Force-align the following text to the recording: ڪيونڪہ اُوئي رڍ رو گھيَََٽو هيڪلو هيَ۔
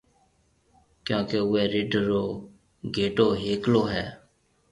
ڪيونڪہ 1.05 1.37
اُوئي 1.47 1.63
رڍ 1.73 1.91
رو 2.09 2.23
گھيَََٽو 2.95 3.27
هيڪلو 3.43 3.81
هيَ۔ 3.91 4.05